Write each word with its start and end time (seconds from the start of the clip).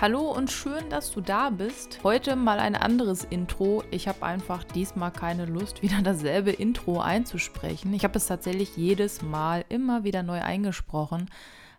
Hallo 0.00 0.30
und 0.30 0.48
schön, 0.52 0.88
dass 0.90 1.10
du 1.10 1.20
da 1.20 1.50
bist. 1.50 1.98
Heute 2.04 2.36
mal 2.36 2.60
ein 2.60 2.76
anderes 2.76 3.24
Intro. 3.24 3.82
Ich 3.90 4.06
habe 4.06 4.22
einfach 4.24 4.62
diesmal 4.62 5.10
keine 5.10 5.44
Lust, 5.44 5.82
wieder 5.82 6.02
dasselbe 6.02 6.52
Intro 6.52 7.00
einzusprechen. 7.00 7.92
Ich 7.92 8.04
habe 8.04 8.16
es 8.16 8.28
tatsächlich 8.28 8.76
jedes 8.76 9.22
Mal 9.22 9.64
immer 9.68 10.04
wieder 10.04 10.22
neu 10.22 10.40
eingesprochen. 10.40 11.28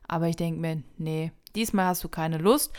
Aber 0.05 0.27
ich 0.27 0.35
denke 0.35 0.59
mir, 0.59 0.83
nee, 0.97 1.31
diesmal 1.55 1.85
hast 1.85 2.03
du 2.03 2.09
keine 2.09 2.39
Lust. 2.39 2.73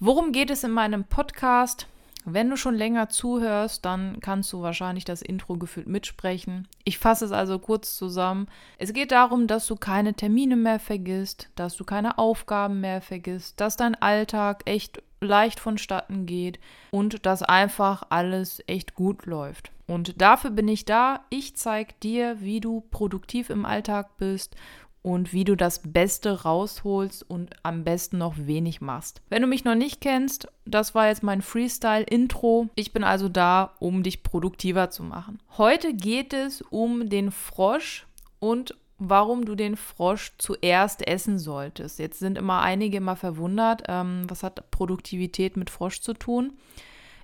Worum 0.00 0.32
geht 0.32 0.50
es 0.50 0.64
in 0.64 0.72
meinem 0.72 1.04
Podcast? 1.04 1.86
Wenn 2.24 2.48
du 2.48 2.56
schon 2.56 2.74
länger 2.74 3.08
zuhörst, 3.10 3.84
dann 3.84 4.18
kannst 4.20 4.52
du 4.52 4.62
wahrscheinlich 4.62 5.04
das 5.04 5.20
Intro 5.20 5.56
gefühlt 5.56 5.86
mitsprechen. 5.86 6.66
Ich 6.84 6.98
fasse 6.98 7.26
es 7.26 7.32
also 7.32 7.58
kurz 7.58 7.96
zusammen. 7.96 8.48
Es 8.78 8.92
geht 8.92 9.12
darum, 9.12 9.46
dass 9.46 9.66
du 9.66 9.76
keine 9.76 10.14
Termine 10.14 10.56
mehr 10.56 10.80
vergisst, 10.80 11.50
dass 11.54 11.76
du 11.76 11.84
keine 11.84 12.18
Aufgaben 12.18 12.80
mehr 12.80 13.02
vergisst, 13.02 13.60
dass 13.60 13.76
dein 13.76 13.94
Alltag 13.94 14.62
echt 14.64 15.02
leicht 15.20 15.60
vonstatten 15.60 16.26
geht 16.26 16.58
und 16.90 17.26
dass 17.26 17.42
einfach 17.42 18.04
alles 18.10 18.62
echt 18.66 18.94
gut 18.94 19.26
läuft. 19.26 19.70
Und 19.86 20.20
dafür 20.20 20.50
bin 20.50 20.68
ich 20.68 20.86
da. 20.86 21.24
Ich 21.28 21.56
zeige 21.56 21.92
dir, 22.02 22.40
wie 22.40 22.60
du 22.60 22.82
produktiv 22.90 23.50
im 23.50 23.66
Alltag 23.66 24.16
bist 24.16 24.56
und 25.04 25.34
wie 25.34 25.44
du 25.44 25.54
das 25.54 25.82
Beste 25.84 26.44
rausholst 26.44 27.28
und 27.28 27.50
am 27.62 27.84
besten 27.84 28.16
noch 28.16 28.34
wenig 28.38 28.80
machst. 28.80 29.20
Wenn 29.28 29.42
du 29.42 29.48
mich 29.48 29.62
noch 29.62 29.74
nicht 29.74 30.00
kennst, 30.00 30.48
das 30.64 30.94
war 30.94 31.08
jetzt 31.08 31.22
mein 31.22 31.42
Freestyle-Intro. 31.42 32.70
Ich 32.74 32.94
bin 32.94 33.04
also 33.04 33.28
da, 33.28 33.74
um 33.80 34.02
dich 34.02 34.22
produktiver 34.22 34.88
zu 34.88 35.02
machen. 35.02 35.40
Heute 35.58 35.92
geht 35.92 36.32
es 36.32 36.62
um 36.62 37.10
den 37.10 37.30
Frosch 37.32 38.06
und 38.38 38.76
warum 38.98 39.44
du 39.44 39.54
den 39.54 39.76
Frosch 39.76 40.32
zuerst 40.38 41.06
essen 41.06 41.38
solltest. 41.38 41.98
Jetzt 41.98 42.18
sind 42.18 42.38
immer 42.38 42.62
einige 42.62 42.96
immer 42.96 43.16
verwundert, 43.16 43.82
ähm, 43.88 44.24
was 44.28 44.42
hat 44.42 44.70
Produktivität 44.70 45.58
mit 45.58 45.68
Frosch 45.68 46.00
zu 46.00 46.14
tun? 46.14 46.54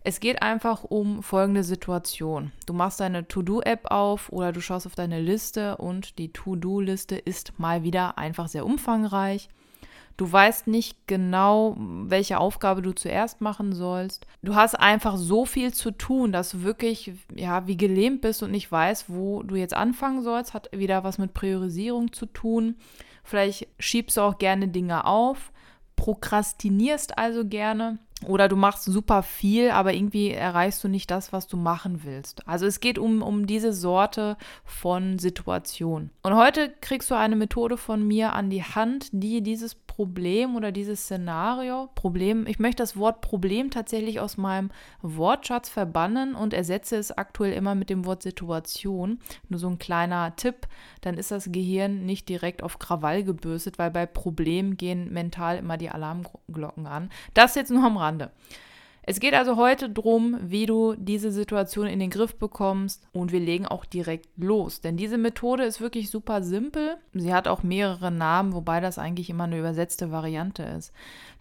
Es 0.02 0.18
geht 0.20 0.40
einfach 0.40 0.84
um 0.84 1.22
folgende 1.22 1.62
Situation. 1.62 2.52
Du 2.64 2.72
machst 2.72 3.00
deine 3.00 3.28
To-Do-App 3.28 3.90
auf 3.90 4.32
oder 4.32 4.50
du 4.50 4.62
schaust 4.62 4.86
auf 4.86 4.94
deine 4.94 5.20
Liste 5.20 5.76
und 5.76 6.18
die 6.18 6.32
To-Do-Liste 6.32 7.16
ist 7.16 7.58
mal 7.58 7.82
wieder 7.82 8.16
einfach 8.16 8.48
sehr 8.48 8.64
umfangreich. 8.64 9.50
Du 10.16 10.30
weißt 10.30 10.66
nicht 10.66 11.06
genau, 11.06 11.76
welche 11.78 12.38
Aufgabe 12.38 12.82
du 12.82 12.92
zuerst 12.92 13.40
machen 13.40 13.74
sollst. 13.74 14.26
Du 14.42 14.54
hast 14.54 14.74
einfach 14.74 15.16
so 15.16 15.44
viel 15.44 15.72
zu 15.72 15.90
tun, 15.92 16.32
dass 16.32 16.50
du 16.50 16.62
wirklich 16.62 17.12
ja 17.34 17.66
wie 17.66 17.76
gelähmt 17.76 18.22
bist 18.22 18.42
und 18.42 18.50
nicht 18.50 18.70
weißt, 18.70 19.06
wo 19.08 19.42
du 19.42 19.54
jetzt 19.54 19.74
anfangen 19.74 20.22
sollst. 20.22 20.54
Hat 20.54 20.70
wieder 20.72 21.04
was 21.04 21.18
mit 21.18 21.34
Priorisierung 21.34 22.12
zu 22.12 22.26
tun. 22.26 22.76
Vielleicht 23.22 23.68
schiebst 23.78 24.16
du 24.16 24.22
auch 24.22 24.38
gerne 24.38 24.68
Dinge 24.68 25.04
auf, 25.04 25.52
prokrastinierst 25.96 27.18
also 27.18 27.46
gerne 27.46 27.98
oder 28.26 28.48
du 28.48 28.56
machst 28.56 28.84
super 28.84 29.22
viel, 29.22 29.70
aber 29.70 29.94
irgendwie 29.94 30.30
erreichst 30.30 30.84
du 30.84 30.88
nicht 30.88 31.10
das, 31.10 31.32
was 31.32 31.46
du 31.46 31.56
machen 31.56 32.02
willst. 32.04 32.46
Also 32.46 32.66
es 32.66 32.80
geht 32.80 32.98
um, 32.98 33.22
um 33.22 33.46
diese 33.46 33.72
Sorte 33.72 34.36
von 34.64 35.18
Situation. 35.18 36.10
Und 36.22 36.36
heute 36.36 36.72
kriegst 36.80 37.10
du 37.10 37.14
eine 37.14 37.36
Methode 37.36 37.76
von 37.76 38.06
mir 38.06 38.34
an 38.34 38.50
die 38.50 38.62
Hand, 38.62 39.08
die 39.12 39.42
dieses 39.42 39.74
Problem 40.00 40.56
oder 40.56 40.72
dieses 40.72 41.02
Szenario, 41.02 41.90
Problem, 41.94 42.46
ich 42.46 42.58
möchte 42.58 42.82
das 42.82 42.96
Wort 42.96 43.20
Problem 43.20 43.70
tatsächlich 43.70 44.18
aus 44.18 44.38
meinem 44.38 44.70
Wortschatz 45.02 45.68
verbannen 45.68 46.34
und 46.34 46.54
ersetze 46.54 46.96
es 46.96 47.12
aktuell 47.12 47.52
immer 47.52 47.74
mit 47.74 47.90
dem 47.90 48.06
Wort 48.06 48.22
Situation. 48.22 49.18
Nur 49.50 49.60
so 49.60 49.68
ein 49.68 49.78
kleiner 49.78 50.34
Tipp, 50.36 50.66
dann 51.02 51.18
ist 51.18 51.30
das 51.30 51.52
Gehirn 51.52 52.06
nicht 52.06 52.30
direkt 52.30 52.62
auf 52.62 52.78
Krawall 52.78 53.24
gebürstet, 53.24 53.78
weil 53.78 53.90
bei 53.90 54.06
Problem 54.06 54.78
gehen 54.78 55.12
mental 55.12 55.58
immer 55.58 55.76
die 55.76 55.90
Alarmglocken 55.90 56.86
an. 56.86 57.10
Das 57.34 57.54
jetzt 57.54 57.70
nur 57.70 57.84
am 57.84 57.98
Rande. 57.98 58.30
Es 59.02 59.18
geht 59.18 59.34
also 59.34 59.56
heute 59.56 59.88
darum, 59.88 60.36
wie 60.42 60.66
du 60.66 60.94
diese 60.96 61.32
Situation 61.32 61.86
in 61.86 61.98
den 61.98 62.10
Griff 62.10 62.36
bekommst 62.36 63.02
und 63.12 63.32
wir 63.32 63.40
legen 63.40 63.66
auch 63.66 63.84
direkt 63.84 64.28
los. 64.36 64.80
Denn 64.80 64.96
diese 64.96 65.18
Methode 65.18 65.64
ist 65.64 65.80
wirklich 65.80 66.10
super 66.10 66.42
simpel. 66.42 66.96
Sie 67.14 67.32
hat 67.32 67.48
auch 67.48 67.62
mehrere 67.62 68.10
Namen, 68.10 68.52
wobei 68.52 68.80
das 68.80 68.98
eigentlich 68.98 69.30
immer 69.30 69.44
eine 69.44 69.58
übersetzte 69.58 70.10
Variante 70.10 70.62
ist. 70.62 70.92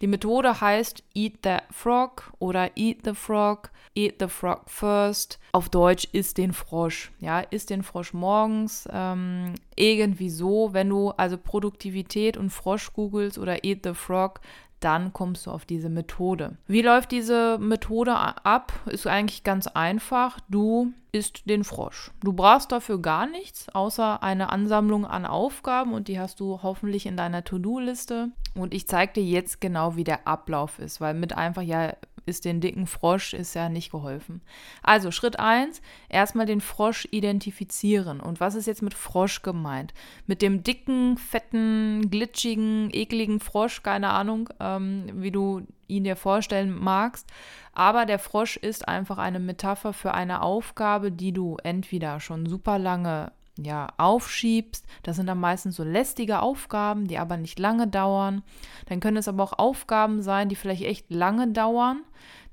Die 0.02 0.08
Methode 0.08 0.62
heißt 0.62 1.04
Eat 1.14 1.40
the 1.44 1.58
Frog 1.70 2.32
oder 2.40 2.72
Eat 2.78 3.00
the 3.04 3.14
Frog, 3.14 3.72
Eat 3.94 4.16
the 4.20 4.28
Frog 4.28 4.62
first. 4.68 5.40
Auf 5.52 5.70
Deutsch 5.70 6.08
isst 6.14 6.38
den 6.38 6.54
Frosch. 6.54 7.12
Ja, 7.20 7.42
isst 7.42 7.70
den 7.70 7.84
Frosch 7.84 8.14
morgens. 8.14 8.88
Ähm, 8.92 9.56
irgendwie 9.76 10.30
so, 10.30 10.70
wenn 10.72 10.90
du 10.90 11.10
also 11.12 11.38
Produktivität 11.38 12.38
und 12.38 12.50
Frosch 12.52 12.94
googelst 12.94 13.38
oder 13.38 13.64
Eat 13.66 13.82
the 13.84 13.94
Frog, 13.94 14.40
dann 14.80 15.14
kommst 15.14 15.46
du 15.46 15.52
auf 15.52 15.66
diese 15.66 15.90
Methode. 15.90 16.58
Wie 16.68 16.82
läuft 16.82 17.12
diese 17.12 17.58
Methode 17.60 18.16
ab? 18.16 18.74
Ist 18.86 19.08
eigentlich 19.08 19.44
ganz 19.44 19.68
einfach. 19.68 20.40
Du 20.50 20.94
isst 21.12 21.50
den 21.50 21.64
Frosch. 21.64 22.12
Du 22.22 22.34
brauchst 22.34 22.72
dafür 22.72 23.02
gar 23.02 23.26
nichts, 23.26 23.68
außer 23.70 24.22
eine 24.22 24.50
Ansammlung 24.50 25.06
an 25.06 25.26
Aufgaben 25.26 25.94
und 25.94 26.08
die 26.08 26.20
hast 26.20 26.40
du 26.40 26.60
hoffentlich 26.62 27.06
in 27.06 27.18
deiner 27.18 27.44
To-Do-Liste. 27.44 28.30
Und 28.56 28.74
ich 28.74 28.88
zeige 28.88 29.14
dir 29.14 29.24
jetzt 29.24 29.62
genau, 29.62 29.96
wie 29.96 30.04
der 30.04 30.28
Ablauf 30.28 30.80
ist, 30.80 31.02
weil 31.02 31.14
mit 31.14 31.36
einfach 31.36 31.62
ja 31.62 31.94
ist 32.30 32.46
den 32.46 32.62
dicken 32.62 32.88
Frosch 32.88 33.34
ist 33.34 33.56
ja 33.56 33.68
nicht 33.68 33.92
geholfen. 33.92 34.42
Also 34.82 35.12
Schritt 35.12 35.40
1, 35.40 35.82
erstmal 36.08 36.46
den 36.46 36.62
Frosch 36.62 37.08
identifizieren. 37.12 38.22
Und 38.22 38.40
was 38.40 38.56
ist 38.56 38.68
jetzt 38.68 38.82
mit 38.82 38.94
Frosch 38.94 39.42
gemeint? 39.42 39.94
Mit 40.28 40.42
dem 40.42 40.64
dicken, 40.64 41.18
fetten, 41.18 42.10
glitschigen, 42.10 42.90
ekligen 42.94 43.40
Frosch, 43.40 43.84
keine 43.84 44.12
Ahnung, 44.12 44.50
ähm, 44.60 45.10
wie 45.16 45.32
du 45.32 45.66
ihn 45.88 46.04
dir 46.06 46.16
vorstellen 46.16 46.74
magst. 46.80 47.28
Aber 47.74 48.06
der 48.06 48.20
Frosch 48.20 48.58
ist 48.58 48.88
einfach 48.88 49.18
eine 49.18 49.40
Metapher 49.40 49.94
für 49.94 50.14
eine 50.14 50.42
Aufgabe, 50.42 51.12
die 51.12 51.34
du 51.34 51.58
entweder 51.64 52.20
schon 52.20 52.46
super 52.46 52.80
lange 52.80 53.32
ja, 53.64 53.88
aufschiebst. 53.98 54.86
Das 55.04 55.16
sind 55.16 55.28
dann 55.28 55.40
meistens 55.40 55.76
so 55.76 55.84
lästige 55.84 56.42
Aufgaben, 56.42 57.08
die 57.08 57.18
aber 57.18 57.38
nicht 57.38 57.60
lange 57.60 57.88
dauern. 57.88 58.44
Dann 58.88 59.00
können 59.00 59.18
es 59.18 59.28
aber 59.28 59.44
auch 59.44 59.58
Aufgaben 59.58 60.22
sein, 60.22 60.50
die 60.50 60.56
vielleicht 60.56 60.84
echt 60.84 61.12
lange 61.12 61.48
dauern, 61.48 62.02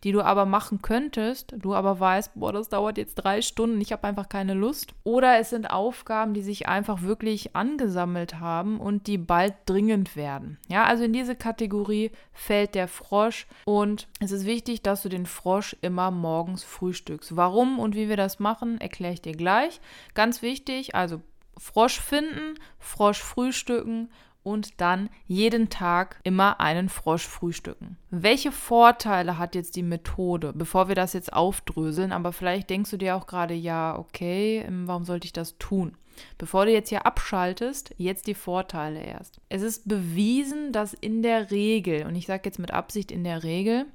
die 0.04 0.12
du 0.12 0.22
aber 0.22 0.46
machen 0.46 0.82
könntest, 0.82 1.54
du 1.56 1.74
aber 1.74 1.98
weißt, 1.98 2.32
boah, 2.34 2.52
das 2.52 2.68
dauert 2.68 2.98
jetzt 2.98 3.16
drei 3.16 3.42
Stunden, 3.42 3.80
ich 3.80 3.92
habe 3.92 4.04
einfach 4.04 4.28
keine 4.28 4.54
Lust. 4.54 4.94
Oder 5.04 5.38
es 5.38 5.50
sind 5.50 5.70
Aufgaben, 5.70 6.34
die 6.34 6.42
sich 6.42 6.68
einfach 6.68 7.02
wirklich 7.02 7.56
angesammelt 7.56 8.40
haben 8.40 8.78
und 8.78 9.06
die 9.06 9.18
bald 9.18 9.54
dringend 9.66 10.16
werden. 10.16 10.58
Ja, 10.68 10.84
also 10.84 11.04
in 11.04 11.12
diese 11.12 11.34
Kategorie 11.34 12.10
fällt 12.32 12.74
der 12.74 12.88
Frosch 12.88 13.46
und 13.64 14.08
es 14.20 14.32
ist 14.32 14.46
wichtig, 14.46 14.82
dass 14.82 15.02
du 15.02 15.08
den 15.08 15.26
Frosch 15.26 15.76
immer 15.80 16.10
morgens 16.10 16.62
frühstückst. 16.64 17.36
Warum 17.36 17.78
und 17.78 17.94
wie 17.94 18.08
wir 18.08 18.16
das 18.16 18.38
machen, 18.38 18.80
erkläre 18.80 19.14
ich 19.14 19.22
dir 19.22 19.34
gleich. 19.34 19.80
Ganz 20.14 20.42
wichtig, 20.42 20.94
also 20.94 21.20
Frosch 21.58 22.00
finden, 22.00 22.54
Frosch 22.78 23.22
frühstücken 23.22 24.10
und 24.46 24.80
dann 24.80 25.10
jeden 25.26 25.70
Tag 25.70 26.20
immer 26.22 26.60
einen 26.60 26.88
Frosch 26.88 27.26
frühstücken. 27.26 27.96
Welche 28.10 28.52
Vorteile 28.52 29.38
hat 29.38 29.56
jetzt 29.56 29.74
die 29.74 29.82
Methode, 29.82 30.52
bevor 30.54 30.86
wir 30.86 30.94
das 30.94 31.14
jetzt 31.14 31.32
aufdröseln? 31.32 32.12
Aber 32.12 32.32
vielleicht 32.32 32.70
denkst 32.70 32.92
du 32.92 32.96
dir 32.96 33.16
auch 33.16 33.26
gerade, 33.26 33.54
ja, 33.54 33.98
okay, 33.98 34.64
ähm, 34.64 34.86
warum 34.86 35.04
sollte 35.04 35.26
ich 35.26 35.32
das 35.32 35.58
tun? 35.58 35.96
Bevor 36.38 36.64
du 36.64 36.72
jetzt 36.72 36.90
hier 36.90 37.06
abschaltest, 37.06 37.92
jetzt 37.98 38.28
die 38.28 38.34
Vorteile 38.34 39.00
erst. 39.00 39.40
Es 39.48 39.62
ist 39.62 39.88
bewiesen, 39.88 40.70
dass 40.70 40.94
in 40.94 41.22
der 41.22 41.50
Regel, 41.50 42.06
und 42.06 42.14
ich 42.14 42.26
sage 42.26 42.42
jetzt 42.44 42.60
mit 42.60 42.70
Absicht 42.70 43.10
in 43.10 43.24
der 43.24 43.42
Regel, 43.42 43.86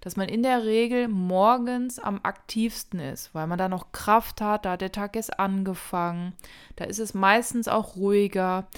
dass 0.00 0.16
man 0.16 0.30
in 0.30 0.42
der 0.42 0.64
Regel 0.64 1.08
morgens 1.08 1.98
am 1.98 2.20
aktivsten 2.22 2.98
ist, 2.98 3.34
weil 3.34 3.46
man 3.46 3.58
da 3.58 3.68
noch 3.68 3.92
Kraft 3.92 4.40
hat, 4.40 4.64
da 4.64 4.72
hat 4.72 4.80
der 4.80 4.92
Tag 4.92 5.16
erst 5.16 5.38
angefangen, 5.38 6.32
da 6.76 6.86
ist 6.86 6.98
es 6.98 7.12
meistens 7.12 7.68
auch 7.68 7.96
ruhiger, 7.96 8.68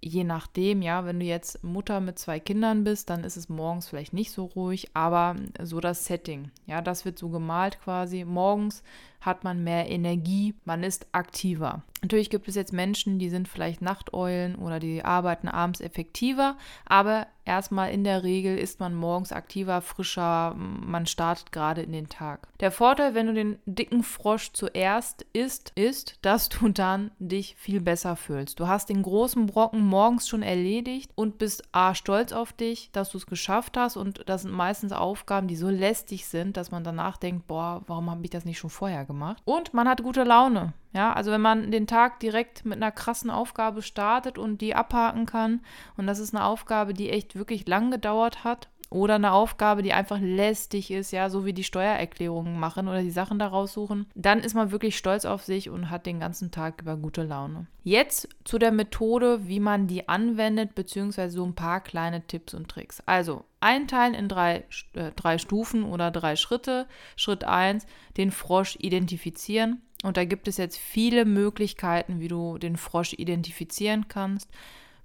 je 0.00 0.24
nachdem, 0.24 0.82
ja, 0.82 1.04
wenn 1.04 1.20
du 1.20 1.26
jetzt 1.26 1.62
Mutter 1.62 2.00
mit 2.00 2.18
zwei 2.18 2.40
Kindern 2.40 2.84
bist, 2.84 3.10
dann 3.10 3.24
ist 3.24 3.36
es 3.36 3.48
morgens 3.48 3.88
vielleicht 3.88 4.12
nicht 4.12 4.32
so 4.32 4.46
ruhig, 4.46 4.90
aber 4.94 5.36
so 5.62 5.80
das 5.80 6.06
Setting, 6.06 6.50
ja, 6.66 6.80
das 6.80 7.04
wird 7.04 7.18
so 7.18 7.28
gemalt 7.28 7.80
quasi. 7.80 8.24
Morgens 8.24 8.82
hat 9.20 9.44
man 9.44 9.62
mehr 9.62 9.88
Energie, 9.90 10.54
man 10.64 10.82
ist 10.82 11.06
aktiver. 11.12 11.82
Natürlich 12.02 12.30
gibt 12.30 12.48
es 12.48 12.54
jetzt 12.54 12.72
Menschen, 12.72 13.18
die 13.18 13.28
sind 13.28 13.46
vielleicht 13.46 13.82
Nachteulen 13.82 14.56
oder 14.56 14.80
die 14.80 15.04
arbeiten 15.04 15.48
abends 15.48 15.80
effektiver, 15.80 16.56
aber 16.86 17.26
erstmal 17.44 17.90
in 17.90 18.04
der 18.04 18.22
Regel 18.22 18.56
ist 18.56 18.80
man 18.80 18.94
morgens 18.94 19.32
aktiver, 19.32 19.82
frischer, 19.82 20.54
man 20.56 21.04
startet 21.04 21.52
gerade 21.52 21.82
in 21.82 21.92
den 21.92 22.08
Tag. 22.08 22.48
Der 22.60 22.70
Vorteil, 22.70 23.14
wenn 23.14 23.26
du 23.26 23.34
den 23.34 23.58
dicken 23.66 24.02
Frosch 24.02 24.52
zuerst 24.52 25.26
isst, 25.34 25.72
ist, 25.74 26.18
dass 26.22 26.48
du 26.48 26.70
dann 26.70 27.10
dich 27.18 27.54
viel 27.56 27.82
besser 27.82 28.16
fühlst. 28.16 28.60
Du 28.60 28.68
hast 28.68 28.88
den 28.88 29.02
großen 29.02 29.46
Brocken 29.46 29.84
morgens 29.84 30.26
schon 30.26 30.42
erledigt 30.42 31.10
und 31.16 31.36
bist 31.36 31.64
A, 31.72 31.94
stolz 31.94 32.32
auf 32.32 32.54
dich, 32.54 32.90
dass 32.92 33.10
du 33.10 33.18
es 33.18 33.26
geschafft 33.26 33.76
hast 33.76 33.96
und 33.96 34.22
das 34.26 34.42
sind 34.42 34.52
meistens 34.52 34.92
Aufgaben, 34.92 35.48
die 35.48 35.56
so 35.56 35.68
lästig 35.68 36.26
sind, 36.26 36.56
dass 36.56 36.70
man 36.70 36.84
danach 36.84 37.18
denkt, 37.18 37.46
boah, 37.46 37.82
warum 37.86 38.08
habe 38.08 38.24
ich 38.24 38.30
das 38.30 38.46
nicht 38.46 38.58
schon 38.58 38.70
vorher 38.70 39.04
gemacht? 39.10 39.42
Und 39.44 39.74
man 39.74 39.88
hat 39.88 40.02
gute 40.02 40.24
Laune. 40.24 40.72
Ja, 40.92 41.12
also 41.12 41.30
wenn 41.30 41.40
man 41.40 41.70
den 41.70 41.86
Tag 41.86 42.18
direkt 42.20 42.64
mit 42.64 42.76
einer 42.76 42.90
krassen 42.90 43.30
Aufgabe 43.30 43.82
startet 43.82 44.38
und 44.38 44.60
die 44.60 44.74
abhaken 44.74 45.26
kann, 45.26 45.60
und 45.96 46.06
das 46.06 46.18
ist 46.18 46.34
eine 46.34 46.44
Aufgabe, 46.44 46.94
die 46.94 47.10
echt 47.10 47.36
wirklich 47.36 47.66
lang 47.68 47.90
gedauert 47.90 48.42
hat, 48.44 48.68
oder 48.90 49.14
eine 49.14 49.32
Aufgabe, 49.32 49.82
die 49.82 49.92
einfach 49.92 50.18
lästig 50.20 50.90
ist, 50.90 51.12
ja, 51.12 51.30
so 51.30 51.46
wie 51.46 51.52
die 51.52 51.64
Steuererklärungen 51.64 52.58
machen 52.58 52.88
oder 52.88 53.02
die 53.02 53.12
Sachen 53.12 53.38
daraus 53.38 53.72
suchen, 53.72 54.06
dann 54.16 54.40
ist 54.40 54.54
man 54.54 54.72
wirklich 54.72 54.96
stolz 54.96 55.24
auf 55.24 55.44
sich 55.44 55.70
und 55.70 55.90
hat 55.90 56.06
den 56.06 56.18
ganzen 56.18 56.50
Tag 56.50 56.82
über 56.82 56.96
gute 56.96 57.22
Laune. 57.22 57.66
Jetzt 57.84 58.28
zu 58.44 58.58
der 58.58 58.72
Methode, 58.72 59.46
wie 59.46 59.60
man 59.60 59.86
die 59.86 60.08
anwendet, 60.08 60.74
beziehungsweise 60.74 61.36
so 61.36 61.44
ein 61.44 61.54
paar 61.54 61.80
kleine 61.80 62.26
Tipps 62.26 62.52
und 62.52 62.68
Tricks. 62.68 63.00
Also 63.06 63.44
einteilen 63.60 64.14
in 64.14 64.28
drei, 64.28 64.64
äh, 64.94 65.12
drei 65.14 65.38
Stufen 65.38 65.84
oder 65.84 66.10
drei 66.10 66.34
Schritte. 66.34 66.86
Schritt 67.14 67.44
1, 67.44 67.86
den 68.16 68.32
Frosch 68.32 68.76
identifizieren. 68.80 69.82
Und 70.02 70.16
da 70.16 70.24
gibt 70.24 70.48
es 70.48 70.56
jetzt 70.56 70.78
viele 70.78 71.24
Möglichkeiten, 71.24 72.20
wie 72.20 72.28
du 72.28 72.58
den 72.58 72.76
Frosch 72.76 73.12
identifizieren 73.12 74.08
kannst. 74.08 74.50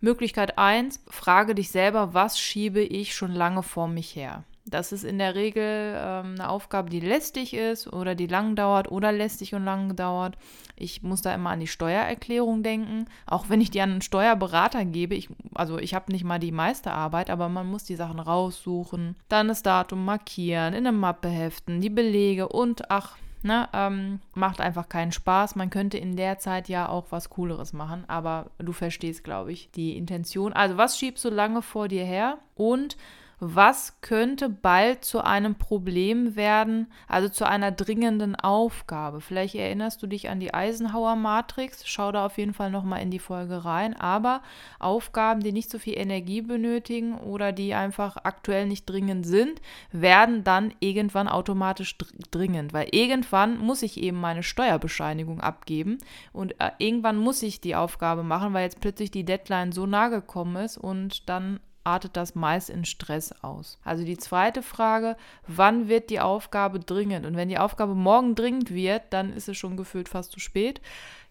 Möglichkeit 0.06 0.60
1, 0.60 1.04
frage 1.10 1.56
dich 1.56 1.72
selber, 1.72 2.14
was 2.14 2.40
schiebe 2.40 2.80
ich 2.80 3.16
schon 3.16 3.32
lange 3.32 3.64
vor 3.64 3.88
mich 3.88 4.16
her? 4.16 4.44
Das 4.64 4.92
ist 4.92 5.04
in 5.04 5.18
der 5.18 5.34
Regel 5.34 5.96
ähm, 5.98 6.36
eine 6.38 6.50
Aufgabe, 6.50 6.92
die 6.92 7.00
lästig 7.00 7.56
ist 7.56 7.92
oder 7.92 8.14
die 8.14 8.28
lang 8.28 8.56
dauert 8.56 8.92
oder 8.92 9.12
lästig 9.12 9.56
und 9.56 9.66
lang 9.66 9.96
dauert. 9.96 10.38
Ich 10.76 11.02
muss 11.02 11.24
da 11.24 11.34
immer 11.34 11.50
an 11.50 11.60
die 11.60 11.68
Steuererklärung 11.68 12.62
denken, 12.62 13.06
auch 13.26 13.50
wenn 13.50 13.62
ich 13.62 13.72
die 13.72 13.82
an 13.82 13.94
einen 13.94 14.02
Steuerberater 14.02 14.86
gebe. 14.86 15.16
Ich, 15.16 15.30
also 15.56 15.80
ich 15.80 15.96
habe 15.96 16.12
nicht 16.12 16.24
mal 16.24 16.40
die 16.40 16.52
meiste 16.52 16.92
Arbeit, 16.92 17.32
aber 17.32 17.50
man 17.50 17.66
muss 17.66 17.84
die 17.84 17.96
Sachen 17.96 18.20
raussuchen, 18.20 19.16
dann 19.28 19.48
das 19.48 19.64
Datum 19.64 20.06
markieren, 20.06 20.76
in 20.76 20.86
eine 20.86 20.96
Mappe 20.96 21.30
heften, 21.30 21.82
die 21.82 21.90
Belege 21.90 22.48
und 22.48 22.92
ach, 22.92 23.18
Ne, 23.42 23.70
ähm, 23.74 24.22
macht 24.34 24.60
einfach 24.60 24.90
keinen 24.90 25.12
Spaß. 25.12 25.56
Man 25.56 25.70
könnte 25.70 26.00
in 26.00 26.16
der 26.16 26.40
Zeit 26.40 26.68
ja 26.68 26.90
auch 26.90 27.06
was 27.12 27.30
Cooleres 27.30 27.74
machen, 27.74 28.04
aber 28.08 28.50
du 28.58 28.72
verstehst, 28.72 29.24
glaube 29.24 29.52
ich, 29.52 29.70
die 29.72 29.98
Intention. 29.98 30.52
Also, 30.52 30.78
was 30.78 30.98
schiebst 30.98 31.24
du 31.26 31.30
lange 31.30 31.62
vor 31.62 31.88
dir 31.88 32.06
her? 32.06 32.40
Und 32.56 32.98
was 33.40 34.00
könnte 34.02 34.50
bald 34.50 35.04
zu 35.04 35.24
einem 35.24 35.56
Problem 35.56 36.36
werden, 36.36 36.88
also 37.08 37.30
zu 37.30 37.48
einer 37.48 37.72
dringenden 37.72 38.36
Aufgabe. 38.36 39.22
Vielleicht 39.22 39.56
erinnerst 39.56 40.02
du 40.02 40.08
dich 40.08 40.30
an 40.30 40.40
die 40.40 40.54
Eisenhower 40.54 41.16
Matrix, 41.16 41.88
schau 41.88 42.12
da 42.12 42.26
auf 42.26 42.38
jeden 42.38 42.54
Fall 42.54 42.72
nochmal 42.72 43.02
in 43.02 43.12
die 43.12 43.20
Folge 43.20 43.66
rein, 43.66 43.96
aber 43.96 44.42
Aufgaben, 44.80 45.42
die 45.42 45.52
nicht 45.52 45.70
so 45.70 45.80
viel 45.80 45.98
Energie 45.98 46.42
benötigen 46.42 47.16
oder 47.16 47.52
die 47.52 47.74
einfach 47.74 48.18
aktuell 48.24 48.68
nicht 48.68 48.86
dringend 48.86 49.26
sind, 49.26 49.62
werden 49.92 50.44
dann 50.44 50.74
irgendwann 50.80 51.28
automatisch 51.28 51.98
dringend, 52.32 52.74
weil 52.74 52.88
irgendwann 52.92 53.58
muss 53.58 53.82
ich 53.82 54.02
eben 54.02 54.20
meine 54.20 54.44
Steuerbescheinigung 54.44 55.42
abgeben 55.42 55.98
und 56.32 56.60
äh, 56.60 56.72
irgendwann 56.78 57.18
muss 57.18 57.44
ich 57.44 57.62
die 57.62 57.76
Aufgabe 57.76 58.24
machen, 58.24 58.54
weil 58.54 58.64
jetzt 58.64 58.80
plötzlich 58.80 59.12
die 59.12 59.26
Deadline 59.26 59.72
so 59.72 59.86
nah 59.86 60.08
gekommen 60.08 60.56
ist 60.58 60.78
und 60.78 61.28
dann 61.30 61.60
artet 61.86 62.18
das 62.18 62.36
meist 62.36 62.70
in 62.70 62.86
Stress 62.86 63.32
aus. 63.44 63.80
Also 63.84 64.04
die 64.04 64.18
zweite 64.18 64.62
Frage, 64.62 65.16
wann 65.48 65.88
wird 65.88 66.10
die 66.10 66.20
Aufgabe 66.20 66.80
dringend? 66.80 67.26
Und 67.26 67.36
wenn 67.36 67.50
die 67.50 67.60
Aufgabe 67.60 67.96
morgen 67.96 68.36
dringend 68.36 68.74
wird, 68.74 69.04
dann 69.12 69.32
ist 69.32 69.48
es 69.48 69.58
schon 69.58 69.78
gefühlt 69.78 70.10
fast 70.10 70.32
zu 70.32 70.40
spät. 70.40 70.82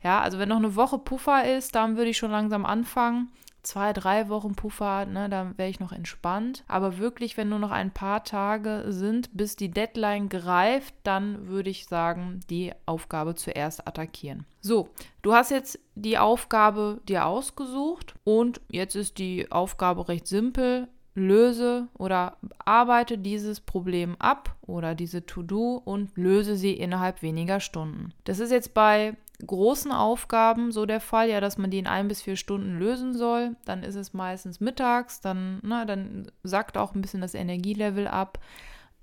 Ja, 0.03 0.21
also 0.21 0.39
wenn 0.39 0.49
noch 0.49 0.57
eine 0.57 0.77
Woche 0.77 0.99
Puffer 0.99 1.57
ist, 1.57 1.75
dann 1.75 1.97
würde 1.97 2.11
ich 2.11 2.19
schon 2.19 2.31
langsam 2.31 2.65
anfangen 2.67 3.29
zwei, 3.65 3.93
drei 3.93 4.29
Wochen 4.29 4.55
Puffer, 4.55 5.07
ne, 5.07 5.29
dann 5.29 5.59
wäre 5.59 5.69
ich 5.69 5.81
noch 5.81 5.93
entspannt. 5.93 6.65
Aber 6.69 6.99
wirklich, 6.99 7.37
wenn 7.37 7.49
nur 7.49 7.59
noch 7.59 7.71
ein 7.71 7.91
paar 7.91 8.25
Tage 8.25 8.85
sind, 8.89 9.37
bis 9.37 9.57
die 9.57 9.71
Deadline 9.71 10.29
greift, 10.29 10.95
dann 11.03 11.49
würde 11.49 11.71
ich 11.71 11.87
sagen, 11.87 12.41
die 12.51 12.73
Aufgabe 12.87 13.35
zuerst 13.35 13.87
attackieren. 13.89 14.47
So, 14.61 14.89
du 15.23 15.35
hast 15.35 15.51
jetzt 15.51 15.79
die 15.95 16.19
Aufgabe 16.19 17.01
dir 17.09 17.27
ausgesucht 17.27 18.15
und 18.25 18.61
jetzt 18.69 18.95
ist 18.95 19.19
die 19.19 19.51
Aufgabe 19.51 20.09
recht 20.09 20.27
simpel 20.27 20.89
löse 21.15 21.89
oder 21.97 22.37
arbeite 22.65 23.19
dieses 23.19 23.61
Problem 23.61 24.17
ab 24.19 24.57
oder 24.63 24.95
diese 24.95 25.25
To-Do 25.27 25.81
und 25.85 26.17
löse 26.17 26.57
sie 26.57 26.73
innerhalb 26.73 27.23
weniger 27.23 27.61
Stunden. 27.61 28.13
Das 28.25 28.41
ist 28.41 28.51
jetzt 28.51 28.75
bei 28.75 29.17
großen 29.47 29.93
Aufgaben 29.93 30.73
so 30.73 30.87
der 30.87 31.01
Fall, 31.01 31.29
ja, 31.29 31.41
dass 31.41 31.59
man 31.59 31.71
die 31.71 31.79
in 31.79 31.87
ein 31.87 32.09
bis 32.09 32.23
vier 32.23 32.37
Stunden 32.37 32.79
lösen 32.79 33.15
soll. 33.15 33.57
Dann 33.65 33.83
ist 33.83 33.95
es 33.95 34.13
meistens 34.13 34.61
mittags, 34.61 35.21
dann, 35.21 35.61
na, 35.63 35.85
dann 35.85 36.31
sackt 36.43 36.77
auch 36.79 36.95
ein 36.95 37.03
bisschen 37.03 37.21
das 37.21 37.35
Energielevel 37.35 38.07
ab. 38.09 38.39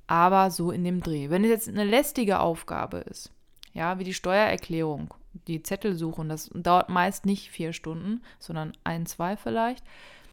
Aber 0.08 0.52
so 0.52 0.72
in 0.72 0.84
dem 0.84 1.02
Dreh. 1.02 1.30
Wenn 1.30 1.44
es 1.44 1.50
jetzt 1.50 1.70
eine 1.70 1.86
lästige 1.86 2.40
Aufgabe 2.40 2.98
ist, 2.98 3.32
ja, 3.74 3.98
wie 4.00 4.04
die 4.04 4.14
Steuererklärung, 4.14 5.14
die 5.48 5.64
Zettelsuche, 5.64 6.22
und 6.22 6.30
das 6.30 6.50
dauert 6.54 6.90
meist 6.90 7.26
nicht 7.26 7.50
vier 7.50 7.72
Stunden, 7.72 8.22
sondern 8.38 8.74
ein, 8.84 9.06
zwei 9.06 9.38
vielleicht, 9.38 9.86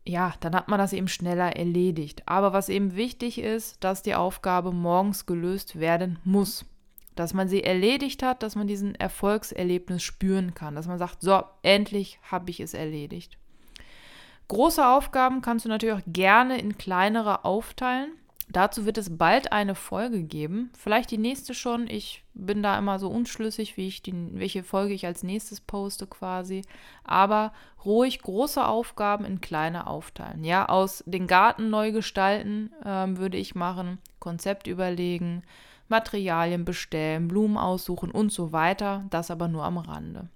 ja, 0.05 0.33
dann 0.41 0.55
hat 0.55 0.69
man 0.69 0.79
das 0.79 0.93
eben 0.93 1.09
schneller 1.09 1.55
erledigt. 1.55 2.23
Aber 2.27 2.53
was 2.53 2.69
eben 2.69 2.97
wichtig 2.97 3.39
ist, 3.39 3.85
dass 3.85 4.03
die 4.03 4.15
Aufgabe 4.15 4.73
morgens 4.73 5.27
gelöst 5.27 5.79
werden 5.79 6.19
muss 6.25 6.65
dass 7.19 7.35
man 7.35 7.49
sie 7.49 7.65
erledigt 7.65 8.23
hat, 8.23 8.43
dass 8.43 8.55
man 8.55 8.69
diesen 8.69 8.95
Erfolgserlebnis 8.95 10.03
spüren 10.03 10.55
kann, 10.55 10.77
dass 10.77 10.87
man 10.87 10.99
sagt, 10.99 11.21
so, 11.21 11.43
endlich 11.63 12.21
habe 12.23 12.51
ich 12.51 12.61
es 12.61 12.75
erledigt. 12.75 13.39
Große 14.47 14.87
Aufgaben 14.87 15.43
kannst 15.43 15.65
du 15.65 15.69
natürlich 15.69 15.97
auch 15.97 16.07
gerne 16.07 16.59
in 16.59 16.79
kleinere 16.79 17.45
aufteilen. 17.45 18.13
Dazu 18.51 18.87
wird 18.87 18.97
es 18.97 19.19
bald 19.19 19.53
eine 19.53 19.75
Folge 19.75 20.23
geben. 20.23 20.71
Vielleicht 20.79 21.11
die 21.11 21.19
nächste 21.19 21.53
schon. 21.53 21.87
Ich 21.87 22.25
bin 22.33 22.63
da 22.63 22.79
immer 22.79 22.99
so 22.99 23.11
unschlüssig, 23.11 23.77
wie 23.77 23.89
ich 23.89 24.03
die, 24.03 24.15
welche 24.33 24.63
Folge 24.63 24.95
ich 24.95 25.05
als 25.05 25.23
nächstes 25.23 25.61
poste 25.61 26.07
quasi. 26.07 26.63
Aber 27.05 27.53
ruhig 27.85 28.23
große 28.23 28.65
Aufgaben 28.65 29.27
in 29.27 29.43
kleine 29.43 29.87
aufteilen. 29.87 30.45
Ja, 30.45 30.67
aus 30.67 31.05
den 31.05 31.27
Garten 31.27 31.69
neu 31.69 31.93
gestalten 31.93 32.73
ähm, 32.87 33.19
würde 33.19 33.37
ich 33.37 33.55
machen, 33.55 33.99
Konzept 34.19 34.67
überlegen, 34.67 35.43
Materialien 35.89 36.65
bestellen, 36.65 37.29
Blumen 37.29 37.57
aussuchen 37.57 38.11
und 38.11 38.31
so 38.33 38.53
weiter. 38.53 39.05
Das 39.11 39.31
aber 39.31 39.49
nur 39.49 39.65
am 39.65 39.79
Rande. 39.79 40.29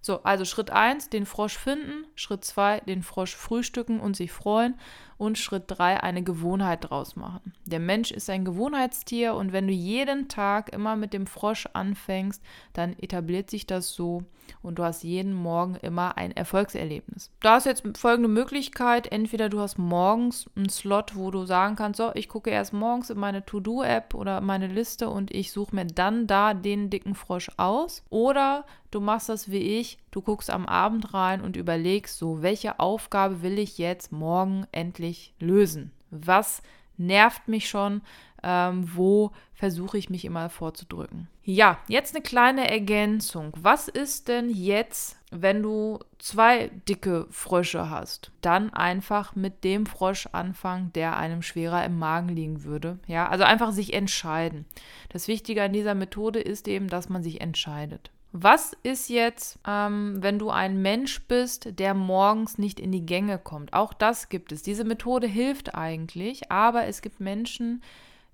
So, 0.00 0.22
also 0.22 0.44
Schritt 0.44 0.70
1, 0.70 1.10
den 1.10 1.26
Frosch 1.26 1.58
finden. 1.58 2.06
Schritt 2.14 2.44
2, 2.44 2.80
den 2.80 3.02
Frosch 3.02 3.36
frühstücken 3.36 4.00
und 4.00 4.16
sich 4.16 4.32
freuen 4.32 4.74
und 5.20 5.36
Schritt 5.36 5.64
3 5.66 6.02
eine 6.02 6.22
Gewohnheit 6.22 6.88
draus 6.88 7.14
machen. 7.14 7.52
Der 7.66 7.78
Mensch 7.78 8.10
ist 8.10 8.30
ein 8.30 8.46
Gewohnheitstier 8.46 9.34
und 9.34 9.52
wenn 9.52 9.66
du 9.66 9.72
jeden 9.72 10.28
Tag 10.28 10.72
immer 10.72 10.96
mit 10.96 11.12
dem 11.12 11.26
Frosch 11.26 11.68
anfängst, 11.74 12.42
dann 12.72 12.98
etabliert 12.98 13.50
sich 13.50 13.66
das 13.66 13.92
so 13.92 14.24
und 14.62 14.78
du 14.78 14.82
hast 14.82 15.04
jeden 15.04 15.34
Morgen 15.34 15.76
immer 15.76 16.16
ein 16.16 16.32
Erfolgserlebnis. 16.32 17.30
Da 17.40 17.58
ist 17.58 17.66
jetzt 17.66 17.98
folgende 17.98 18.28
Möglichkeit, 18.28 19.12
entweder 19.12 19.50
du 19.50 19.60
hast 19.60 19.78
morgens 19.78 20.48
einen 20.56 20.70
Slot, 20.70 21.14
wo 21.14 21.30
du 21.30 21.44
sagen 21.44 21.76
kannst, 21.76 21.98
so, 21.98 22.12
ich 22.14 22.28
gucke 22.28 22.48
erst 22.48 22.72
morgens 22.72 23.10
in 23.10 23.18
meine 23.18 23.44
To-Do-App 23.44 24.14
oder 24.14 24.40
meine 24.40 24.68
Liste 24.68 25.10
und 25.10 25.30
ich 25.30 25.52
suche 25.52 25.74
mir 25.74 25.86
dann 25.86 26.26
da 26.26 26.54
den 26.54 26.88
dicken 26.88 27.14
Frosch 27.14 27.50
aus 27.58 28.02
oder 28.08 28.64
du 28.90 29.00
machst 29.00 29.28
das 29.28 29.50
wie 29.50 29.78
ich, 29.78 29.98
du 30.10 30.22
guckst 30.22 30.50
am 30.50 30.66
Abend 30.66 31.14
rein 31.14 31.42
und 31.42 31.56
überlegst 31.56 32.18
so, 32.18 32.42
welche 32.42 32.80
Aufgabe 32.80 33.42
will 33.42 33.58
ich 33.58 33.78
jetzt 33.78 34.12
morgen 34.12 34.66
endlich 34.72 35.09
eigentlich 35.10 35.34
lösen? 35.40 35.92
Was 36.10 36.62
nervt 36.96 37.48
mich 37.48 37.68
schon? 37.68 38.02
Ähm, 38.42 38.88
wo 38.94 39.32
versuche 39.52 39.98
ich 39.98 40.08
mich 40.08 40.24
immer 40.24 40.48
vorzudrücken? 40.48 41.28
Ja, 41.42 41.78
jetzt 41.88 42.14
eine 42.14 42.22
kleine 42.22 42.70
Ergänzung. 42.70 43.52
Was 43.56 43.88
ist 43.88 44.28
denn 44.28 44.48
jetzt, 44.48 45.18
wenn 45.30 45.62
du 45.62 45.98
zwei 46.18 46.68
dicke 46.88 47.26
Frösche 47.30 47.90
hast? 47.90 48.30
Dann 48.40 48.72
einfach 48.72 49.36
mit 49.36 49.62
dem 49.62 49.84
Frosch 49.84 50.26
anfangen, 50.32 50.90
der 50.94 51.18
einem 51.18 51.42
schwerer 51.42 51.84
im 51.84 51.98
Magen 51.98 52.30
liegen 52.30 52.64
würde. 52.64 52.98
Ja, 53.06 53.28
also 53.28 53.44
einfach 53.44 53.72
sich 53.72 53.92
entscheiden. 53.92 54.64
Das 55.10 55.28
Wichtige 55.28 55.62
an 55.62 55.74
dieser 55.74 55.94
Methode 55.94 56.40
ist 56.40 56.66
eben, 56.66 56.88
dass 56.88 57.10
man 57.10 57.22
sich 57.22 57.42
entscheidet. 57.42 58.10
Was 58.32 58.76
ist 58.84 59.08
jetzt, 59.08 59.58
ähm, 59.66 60.18
wenn 60.20 60.38
du 60.38 60.50
ein 60.50 60.80
Mensch 60.80 61.20
bist, 61.26 61.78
der 61.78 61.94
morgens 61.94 62.58
nicht 62.58 62.78
in 62.78 62.92
die 62.92 63.04
Gänge 63.04 63.38
kommt? 63.38 63.72
Auch 63.72 63.92
das 63.92 64.28
gibt 64.28 64.52
es. 64.52 64.62
Diese 64.62 64.84
Methode 64.84 65.26
hilft 65.26 65.74
eigentlich, 65.74 66.50
aber 66.50 66.86
es 66.86 67.02
gibt 67.02 67.18
Menschen, 67.18 67.82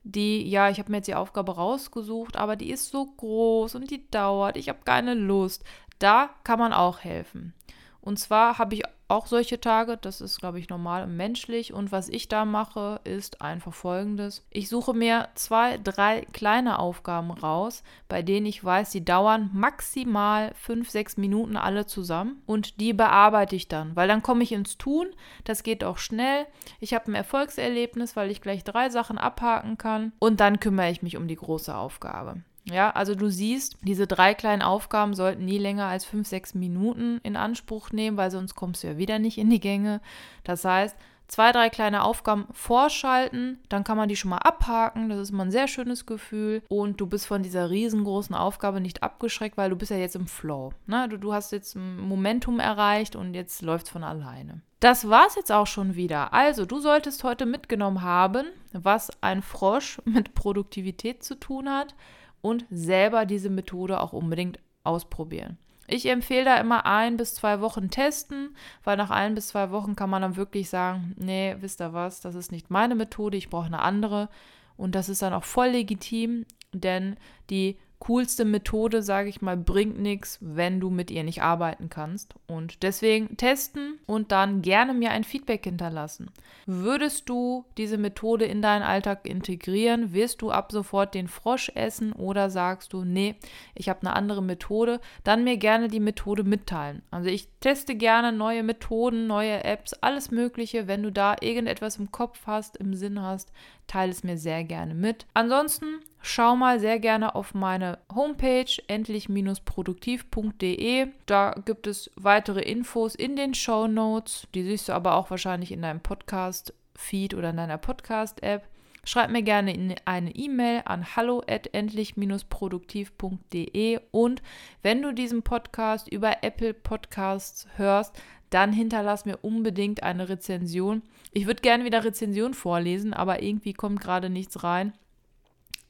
die, 0.04 0.48
ja, 0.48 0.68
ich 0.68 0.78
habe 0.78 0.90
mir 0.90 0.98
jetzt 0.98 1.08
die 1.08 1.14
Aufgabe 1.14 1.56
rausgesucht, 1.56 2.36
aber 2.36 2.56
die 2.56 2.70
ist 2.70 2.90
so 2.90 3.06
groß 3.06 3.74
und 3.74 3.90
die 3.90 4.08
dauert, 4.10 4.56
ich 4.56 4.68
habe 4.68 4.80
keine 4.84 5.14
Lust. 5.14 5.64
Da 5.98 6.30
kann 6.44 6.58
man 6.58 6.74
auch 6.74 7.00
helfen. 7.00 7.54
Und 8.02 8.18
zwar 8.18 8.58
habe 8.58 8.74
ich 8.74 8.82
auch 9.08 9.26
solche 9.26 9.60
Tage, 9.60 9.96
das 9.96 10.20
ist, 10.20 10.38
glaube 10.38 10.58
ich, 10.58 10.68
normal 10.68 11.04
und 11.04 11.16
menschlich. 11.16 11.72
Und 11.72 11.92
was 11.92 12.08
ich 12.08 12.28
da 12.28 12.44
mache, 12.44 13.00
ist 13.04 13.40
einfach 13.40 13.72
folgendes. 13.72 14.44
Ich 14.50 14.68
suche 14.68 14.94
mir 14.94 15.28
zwei, 15.34 15.78
drei 15.78 16.26
kleine 16.32 16.78
Aufgaben 16.78 17.30
raus, 17.30 17.82
bei 18.08 18.22
denen 18.22 18.46
ich 18.46 18.64
weiß, 18.64 18.90
die 18.90 19.04
dauern 19.04 19.50
maximal 19.52 20.52
fünf, 20.54 20.90
sechs 20.90 21.16
Minuten 21.16 21.56
alle 21.56 21.86
zusammen. 21.86 22.42
Und 22.46 22.80
die 22.80 22.92
bearbeite 22.92 23.56
ich 23.56 23.68
dann, 23.68 23.94
weil 23.94 24.08
dann 24.08 24.22
komme 24.22 24.42
ich 24.42 24.52
ins 24.52 24.76
Tun. 24.76 25.08
Das 25.44 25.62
geht 25.62 25.84
auch 25.84 25.98
schnell. 25.98 26.46
Ich 26.80 26.94
habe 26.94 27.10
ein 27.10 27.14
Erfolgserlebnis, 27.14 28.16
weil 28.16 28.30
ich 28.30 28.40
gleich 28.40 28.64
drei 28.64 28.90
Sachen 28.90 29.18
abhaken 29.18 29.78
kann. 29.78 30.12
Und 30.18 30.40
dann 30.40 30.60
kümmere 30.60 30.90
ich 30.90 31.02
mich 31.02 31.16
um 31.16 31.28
die 31.28 31.36
große 31.36 31.74
Aufgabe. 31.74 32.42
Ja, 32.70 32.90
also 32.90 33.14
du 33.14 33.30
siehst, 33.30 33.76
diese 33.82 34.06
drei 34.06 34.34
kleinen 34.34 34.62
Aufgaben 34.62 35.14
sollten 35.14 35.44
nie 35.44 35.58
länger 35.58 35.86
als 35.86 36.04
fünf, 36.04 36.26
sechs 36.26 36.54
Minuten 36.54 37.20
in 37.22 37.36
Anspruch 37.36 37.90
nehmen, 37.92 38.16
weil 38.16 38.30
sonst 38.30 38.56
kommst 38.56 38.82
du 38.82 38.88
ja 38.88 38.98
wieder 38.98 39.18
nicht 39.18 39.38
in 39.38 39.50
die 39.50 39.60
Gänge. 39.60 40.00
Das 40.42 40.64
heißt, 40.64 40.96
zwei, 41.28 41.52
drei 41.52 41.70
kleine 41.70 42.02
Aufgaben 42.02 42.46
vorschalten, 42.50 43.60
dann 43.68 43.84
kann 43.84 43.96
man 43.96 44.08
die 44.08 44.16
schon 44.16 44.30
mal 44.30 44.38
abhaken. 44.38 45.08
Das 45.08 45.20
ist 45.20 45.30
immer 45.30 45.44
ein 45.44 45.52
sehr 45.52 45.68
schönes 45.68 46.06
Gefühl. 46.06 46.62
Und 46.68 47.00
du 47.00 47.06
bist 47.06 47.26
von 47.26 47.44
dieser 47.44 47.70
riesengroßen 47.70 48.34
Aufgabe 48.34 48.80
nicht 48.80 49.02
abgeschreckt, 49.02 49.56
weil 49.56 49.70
du 49.70 49.76
bist 49.76 49.92
ja 49.92 49.96
jetzt 49.96 50.16
im 50.16 50.26
Flow. 50.26 50.72
Ne? 50.86 51.08
Du, 51.08 51.18
du 51.18 51.32
hast 51.32 51.52
jetzt 51.52 51.76
ein 51.76 51.98
Momentum 51.98 52.58
erreicht 52.58 53.14
und 53.14 53.34
jetzt 53.34 53.62
läuft 53.62 53.86
es 53.86 53.92
von 53.92 54.02
alleine. 54.02 54.60
Das 54.80 55.08
war's 55.08 55.36
jetzt 55.36 55.52
auch 55.52 55.66
schon 55.66 55.94
wieder. 55.94 56.34
Also, 56.34 56.66
du 56.66 56.80
solltest 56.80 57.24
heute 57.24 57.46
mitgenommen 57.46 58.02
haben, 58.02 58.46
was 58.72 59.10
ein 59.22 59.42
Frosch 59.42 60.02
mit 60.04 60.34
Produktivität 60.34 61.22
zu 61.22 61.36
tun 61.36 61.70
hat 61.70 61.94
und 62.40 62.64
selber 62.70 63.26
diese 63.26 63.50
Methode 63.50 64.00
auch 64.00 64.12
unbedingt 64.12 64.58
ausprobieren. 64.84 65.58
Ich 65.88 66.06
empfehle 66.06 66.44
da 66.44 66.56
immer 66.56 66.84
ein 66.84 67.16
bis 67.16 67.34
zwei 67.34 67.60
Wochen 67.60 67.90
testen, 67.90 68.56
weil 68.82 68.96
nach 68.96 69.10
ein 69.10 69.34
bis 69.34 69.48
zwei 69.48 69.70
Wochen 69.70 69.94
kann 69.94 70.10
man 70.10 70.22
dann 70.22 70.36
wirklich 70.36 70.68
sagen, 70.68 71.14
nee, 71.16 71.54
wisst 71.60 71.80
ihr 71.80 71.92
was, 71.92 72.20
das 72.20 72.34
ist 72.34 72.50
nicht 72.50 72.70
meine 72.70 72.96
Methode, 72.96 73.36
ich 73.36 73.50
brauche 73.50 73.66
eine 73.66 73.80
andere. 73.80 74.28
Und 74.76 74.94
das 74.94 75.08
ist 75.08 75.22
dann 75.22 75.32
auch 75.32 75.44
voll 75.44 75.68
legitim, 75.68 76.44
denn 76.72 77.16
die 77.50 77.78
coolste 77.98 78.44
Methode, 78.44 79.02
sage 79.02 79.28
ich 79.28 79.42
mal, 79.42 79.56
bringt 79.56 79.98
nichts, 79.98 80.38
wenn 80.40 80.80
du 80.80 80.90
mit 80.90 81.10
ihr 81.10 81.24
nicht 81.24 81.42
arbeiten 81.42 81.88
kannst. 81.88 82.34
Und 82.46 82.82
deswegen 82.82 83.36
testen 83.36 83.98
und 84.06 84.32
dann 84.32 84.62
gerne 84.62 84.94
mir 84.94 85.10
ein 85.10 85.24
Feedback 85.24 85.64
hinterlassen. 85.64 86.30
Würdest 86.66 87.28
du 87.28 87.64
diese 87.78 87.98
Methode 87.98 88.44
in 88.44 88.62
deinen 88.62 88.82
Alltag 88.82 89.26
integrieren? 89.26 90.12
Wirst 90.12 90.42
du 90.42 90.50
ab 90.50 90.72
sofort 90.72 91.14
den 91.14 91.28
Frosch 91.28 91.70
essen 91.74 92.12
oder 92.12 92.50
sagst 92.50 92.92
du, 92.92 93.04
nee, 93.04 93.36
ich 93.74 93.88
habe 93.88 94.00
eine 94.02 94.14
andere 94.14 94.42
Methode? 94.42 95.00
Dann 95.24 95.44
mir 95.44 95.56
gerne 95.56 95.88
die 95.88 96.00
Methode 96.00 96.44
mitteilen. 96.44 97.02
Also 97.10 97.28
ich 97.28 97.48
teste 97.60 97.94
gerne 97.94 98.32
neue 98.32 98.62
Methoden, 98.62 99.26
neue 99.26 99.64
Apps, 99.64 99.94
alles 99.94 100.30
Mögliche. 100.30 100.86
Wenn 100.86 101.02
du 101.02 101.10
da 101.10 101.36
irgendetwas 101.40 101.96
im 101.96 102.12
Kopf 102.12 102.42
hast, 102.46 102.76
im 102.76 102.94
Sinn 102.94 103.22
hast, 103.22 103.52
teile 103.86 104.12
es 104.12 104.24
mir 104.24 104.36
sehr 104.36 104.64
gerne 104.64 104.94
mit. 104.94 105.26
Ansonsten 105.34 106.00
schau 106.26 106.56
mal 106.56 106.80
sehr 106.80 106.98
gerne 106.98 107.36
auf 107.36 107.54
meine 107.54 107.98
Homepage 108.14 108.82
endlich-produktiv.de. 108.88 111.06
Da 111.26 111.54
gibt 111.64 111.86
es 111.86 112.10
weitere 112.16 112.62
Infos 112.62 113.14
in 113.14 113.36
den 113.36 113.54
Show 113.54 113.86
Notes. 113.86 114.48
Die 114.54 114.64
siehst 114.64 114.88
du 114.88 114.92
aber 114.92 115.14
auch 115.14 115.30
wahrscheinlich 115.30 115.70
in 115.70 115.82
deinem 115.82 116.00
Podcast-Feed 116.00 117.34
oder 117.34 117.50
in 117.50 117.56
deiner 117.56 117.78
Podcast-App. 117.78 118.66
Schreib 119.04 119.30
mir 119.30 119.42
gerne 119.42 119.94
eine 120.04 120.34
E-Mail 120.34 120.82
an 120.84 121.14
hallo@endlich-produktiv.de 121.14 124.00
und 124.10 124.42
wenn 124.82 125.02
du 125.02 125.14
diesen 125.14 125.44
Podcast 125.44 126.08
über 126.08 126.42
Apple 126.42 126.74
Podcasts 126.74 127.68
hörst, 127.76 128.20
dann 128.50 128.72
hinterlass 128.72 129.26
mir 129.26 129.36
unbedingt 129.42 130.02
eine 130.02 130.28
Rezension. 130.28 131.02
Ich 131.30 131.46
würde 131.46 131.62
gerne 131.62 131.84
wieder 131.84 132.04
Rezension 132.04 132.52
vorlesen, 132.52 133.14
aber 133.14 133.42
irgendwie 133.42 133.74
kommt 133.74 134.00
gerade 134.00 134.28
nichts 134.28 134.64
rein. 134.64 134.92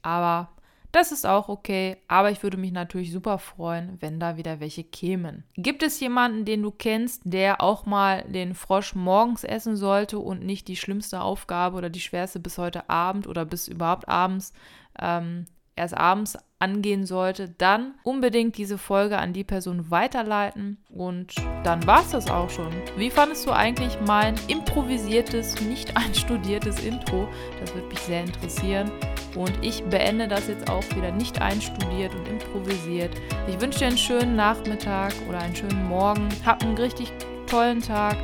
Aber 0.07 0.47
das 0.93 1.11
ist 1.11 1.25
auch 1.25 1.49
okay, 1.49 1.97
aber 2.07 2.31
ich 2.31 2.41
würde 2.41 2.55
mich 2.55 2.71
natürlich 2.71 3.11
super 3.11 3.39
freuen, 3.39 3.97
wenn 3.99 4.21
da 4.21 4.37
wieder 4.37 4.61
welche 4.61 4.85
kämen. 4.85 5.43
Gibt 5.57 5.83
es 5.83 5.99
jemanden, 5.99 6.45
den 6.45 6.63
du 6.63 6.71
kennst, 6.71 7.23
der 7.25 7.61
auch 7.61 7.85
mal 7.85 8.23
den 8.23 8.55
Frosch 8.55 8.95
morgens 8.95 9.43
essen 9.43 9.75
sollte 9.75 10.17
und 10.17 10.45
nicht 10.45 10.69
die 10.69 10.77
schlimmste 10.77 11.19
Aufgabe 11.19 11.75
oder 11.75 11.89
die 11.89 11.99
schwerste 11.99 12.39
bis 12.39 12.57
heute 12.57 12.89
Abend 12.89 13.27
oder 13.27 13.43
bis 13.43 13.67
überhaupt 13.67 14.07
abends 14.07 14.53
ähm, 14.97 15.45
erst 15.75 15.95
abends 15.95 16.37
angehen 16.57 17.05
sollte, 17.05 17.49
dann 17.49 17.95
unbedingt 18.03 18.57
diese 18.57 18.77
Folge 18.77 19.17
an 19.17 19.33
die 19.33 19.43
Person 19.43 19.91
weiterleiten 19.91 20.77
und 20.89 21.35
dann 21.65 21.85
war 21.85 21.99
es 21.99 22.11
das 22.11 22.29
auch 22.29 22.49
schon. 22.49 22.71
Wie 22.95 23.11
fandest 23.11 23.45
du 23.45 23.51
eigentlich 23.51 23.99
mein 24.07 24.35
improvisiertes, 24.47 25.61
nicht 25.61 25.97
einstudiertes 25.97 26.83
Intro? 26.83 27.27
Das 27.59 27.75
würde 27.75 27.87
mich 27.89 27.99
sehr 27.99 28.21
interessieren. 28.21 28.89
Und 29.37 29.53
ich 29.61 29.83
beende 29.83 30.27
das 30.27 30.47
jetzt 30.47 30.69
auch 30.69 30.83
wieder 30.95 31.11
nicht 31.11 31.39
einstudiert 31.41 32.13
und 32.15 32.27
improvisiert. 32.27 33.11
Ich 33.47 33.61
wünsche 33.61 33.79
dir 33.79 33.87
einen 33.87 33.97
schönen 33.97 34.35
Nachmittag 34.35 35.13
oder 35.29 35.39
einen 35.39 35.55
schönen 35.55 35.87
Morgen. 35.87 36.27
Hab 36.43 36.63
einen 36.63 36.77
richtig 36.77 37.13
tollen 37.45 37.81
Tag 37.81 38.17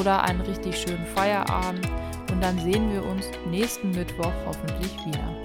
oder 0.00 0.22
einen 0.22 0.40
richtig 0.40 0.76
schönen 0.76 1.04
Feierabend. 1.14 1.86
Und 2.32 2.42
dann 2.42 2.58
sehen 2.58 2.90
wir 2.92 3.04
uns 3.04 3.28
nächsten 3.50 3.90
Mittwoch 3.90 4.32
hoffentlich 4.46 4.92
wieder. 5.06 5.43